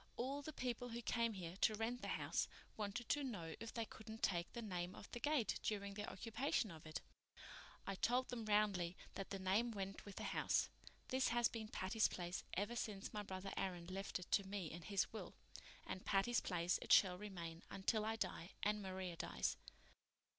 [0.17, 3.85] All the people who came here to rent the house wanted to know if they
[3.85, 7.01] couldn't take the name off the gate during their occupation of it.
[7.85, 10.69] I told them roundly that the name went with the house.
[11.09, 14.81] This has been Patty's Place ever since my brother Aaron left it to me in
[14.81, 15.35] his will,
[15.85, 19.55] and Patty's Place it shall remain until I die and Maria dies.